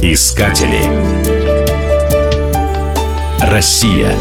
Искатели. 0.00 0.84
Россия. 3.40 4.12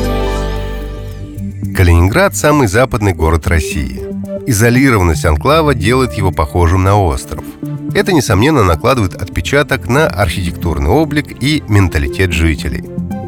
Калининград– 1.78 2.36
самый 2.36 2.68
западный 2.68 3.14
город 3.14 3.46
России. 3.46 4.02
Изолированность 4.48 5.26
анклава 5.26 5.76
делает 5.76 6.14
его 6.14 6.32
похожим 6.32 6.82
на 6.82 7.00
остров. 7.00 7.44
Это, 7.94 8.12
несомненно, 8.14 8.64
накладывает 8.64 9.14
отпечаток 9.14 9.88
на 9.88 10.08
архитектурный 10.08 10.90
облик 10.90 11.44
и 11.44 11.64
менталитет 11.68 12.34
жителей. 12.34 12.84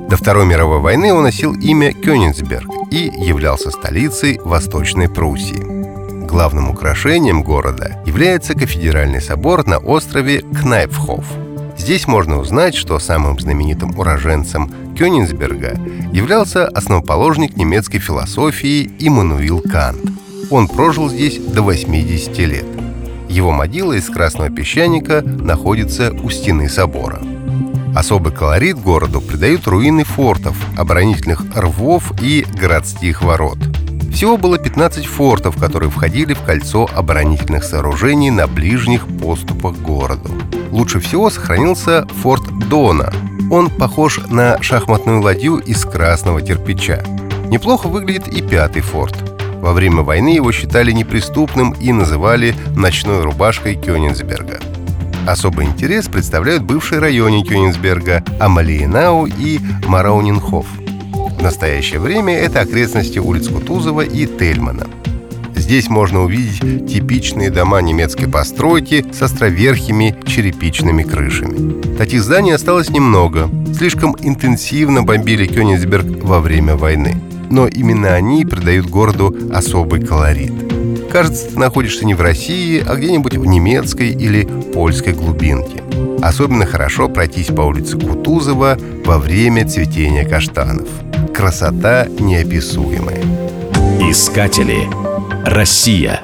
До 0.09 0.17
Второй 0.17 0.47
мировой 0.47 0.79
войны 0.79 1.13
он 1.13 1.21
носил 1.21 1.53
имя 1.53 1.93
Кёнигсберг 1.93 2.67
и 2.89 3.11
являлся 3.23 3.69
столицей 3.69 4.39
Восточной 4.43 5.09
Пруссии. 5.09 5.74
Главным 6.35 6.69
украшением 6.69 7.43
города 7.43 7.97
является 8.05 8.55
кафедральный 8.55 9.21
собор 9.21 9.65
на 9.65 9.77
острове 9.77 10.41
Кнайпфхоф– 10.41 11.23
Здесь 11.77 12.07
можно 12.07 12.39
узнать, 12.39 12.75
что 12.75 12.99
самым 12.99 13.39
знаменитым 13.39 13.97
уроженцем 13.97 14.69
Кёнигсберга 14.97 15.79
являлся 16.11 16.67
основоположник 16.67 17.55
немецкой 17.55 17.99
философии 17.99 18.91
Иммануил 18.99 19.61
Кант. 19.61 20.01
Он 20.49 20.67
прожил 20.67 21.07
здесь 21.07 21.37
до 21.37 21.61
80 21.61 22.37
лет. 22.39 22.65
Его 23.29 23.53
могила 23.53 23.93
из 23.93 24.09
красного 24.09 24.49
песчаника 24.49 25.21
находится 25.21 26.11
у 26.11 26.29
стены 26.29 26.67
собора. 26.67 27.21
Особый 27.95 28.33
колорит 28.33 28.77
городу 28.77 29.21
придают 29.21 29.67
руины 29.67 30.03
фортов, 30.03 30.57
оборонительных 30.75 31.45
рвов 31.55 32.11
и 32.21 32.45
городских 32.59 33.21
ворот. 33.21 33.59
Всего 34.15 34.37
было 34.37 34.57
15 34.57 35.05
фортов, 35.07 35.57
которые 35.57 35.91
входили 35.91 36.33
в 36.33 36.41
кольцо 36.41 36.89
оборонительных 36.95 37.65
сооружений 37.65 38.29
на 38.29 38.47
ближних 38.47 39.05
поступах 39.19 39.75
к 39.75 39.81
городу. 39.81 40.31
Лучше 40.71 41.01
всего 41.01 41.29
сохранился 41.29 42.07
форт 42.21 42.43
Дона. 42.69 43.11
Он 43.51 43.69
похож 43.69 44.21
на 44.29 44.63
шахматную 44.63 45.21
ладью 45.21 45.57
из 45.57 45.83
красного 45.83 46.39
кирпича. 46.39 47.03
Неплохо 47.49 47.87
выглядит 47.87 48.29
и 48.29 48.41
пятый 48.41 48.81
форт. 48.81 49.17
Во 49.59 49.73
время 49.73 50.01
войны 50.01 50.29
его 50.29 50.53
считали 50.53 50.93
неприступным 50.93 51.71
и 51.71 51.91
называли 51.91 52.55
«ночной 52.73 53.21
рубашкой 53.21 53.75
Кёнигсберга». 53.75 54.61
Особый 55.27 55.65
интерес 55.65 56.07
представляют 56.07 56.63
бывшие 56.63 57.01
районы 57.01 57.43
Кёнигсберга 57.43 58.23
Амалиенау 58.39 59.25
и 59.25 59.59
Мараунинхоф. 59.87 60.67
Настоящее 61.45 61.99
время 61.99 62.33
это 62.33 62.61
окрестности 62.61 63.19
улиц 63.19 63.49
Кутузова 63.49 64.01
и 64.01 64.25
Тельмана– 64.25 64.87
Здесь 65.55 65.89
можно 65.89 66.23
увидеть 66.23 66.91
типичные 66.91 67.49
дома 67.49 67.81
немецкой 67.81 68.27
постройки 68.27 69.05
с 69.11 69.21
островерхими 69.21 70.15
черепичными 70.25 71.03
крышами. 71.03 71.97
Таких 71.97 72.23
зданий 72.23 72.53
осталось 72.53 72.89
немного. 72.89 73.49
Слишком 73.75 74.15
интенсивно 74.21 75.03
бомбили 75.03 75.47
Кёнигсберг 75.47 76.23
во 76.23 76.39
время 76.39 76.75
войны. 76.75 77.15
Но 77.49 77.67
именно 77.67 78.13
они 78.13 78.45
придают 78.45 78.87
городу 78.87 79.35
особый 79.53 80.05
колорит. 80.05 80.53
Кажется, 81.11 81.47
ты 81.51 81.59
находишься 81.59 82.05
не 82.05 82.13
в 82.13 82.21
России, 82.21 82.83
а 82.85 82.95
где-нибудь 82.95 83.37
в 83.37 83.45
немецкой 83.45 84.09
или 84.09 84.45
польской 84.73 85.13
глубинке. 85.13 85.83
Особенно 86.21 86.65
хорошо 86.65 87.07
пройтись 87.07 87.47
по 87.47 87.61
улице 87.61 87.97
Кутузова 87.97 88.77
во 89.05 89.17
время 89.19 89.67
цветения 89.67 90.27
каштанов. 90.27 90.89
Красота 91.35 92.05
неописуемая. 92.05 93.21
Искатели. 94.09 94.87
Россия. 95.45 96.21